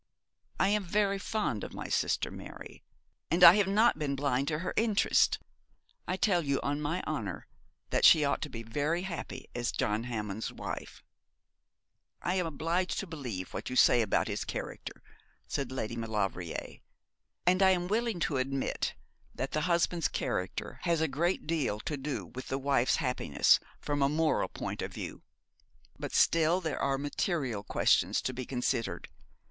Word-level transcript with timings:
I 0.59 0.69
am 0.69 0.83
very 0.83 1.19
fond 1.19 1.63
of 1.63 1.75
my 1.75 1.87
sister 1.87 2.31
Mary, 2.31 2.81
and 3.29 3.43
I 3.43 3.53
have 3.57 3.67
not 3.67 3.99
been 3.99 4.15
blind 4.15 4.47
to 4.47 4.57
her 4.57 4.73
interests. 4.75 5.37
I 6.07 6.17
tell 6.17 6.41
you 6.41 6.59
on 6.63 6.81
my 6.81 7.03
honour 7.05 7.45
that 7.91 8.03
she 8.03 8.25
ought 8.25 8.41
to 8.41 8.49
be 8.49 8.63
very 8.63 9.03
happy 9.03 9.47
as 9.53 9.71
John 9.71 10.05
Hammond's 10.05 10.51
wife.' 10.51 11.03
'I 12.23 12.33
am 12.33 12.45
obliged 12.47 12.97
to 12.97 13.05
believe 13.05 13.53
what 13.53 13.69
you 13.69 13.75
say 13.75 14.01
about 14.01 14.27
his 14.27 14.43
character,' 14.43 15.03
said 15.47 15.71
Lady 15.71 15.95
Maulevrier. 15.95 16.79
'And 17.45 17.61
I 17.61 17.69
am 17.69 17.87
willing 17.87 18.19
to 18.21 18.37
admit 18.37 18.95
that 19.35 19.51
the 19.51 19.61
husband's 19.61 20.07
character 20.07 20.79
has 20.81 20.99
a 20.99 21.07
great 21.07 21.45
deal 21.45 21.79
to 21.81 21.95
do 21.95 22.25
with 22.33 22.47
the 22.47 22.57
wife's 22.57 22.95
happiness, 22.95 23.59
from 23.79 24.01
a 24.01 24.09
moral 24.09 24.47
point 24.49 24.81
of 24.81 24.91
view; 24.91 25.21
but 25.99 26.15
still 26.15 26.59
there 26.59 26.79
are 26.81 26.97
material 26.97 27.63
questions 27.63 28.19
to 28.23 28.33
be 28.33 28.47
considered. 28.47 29.07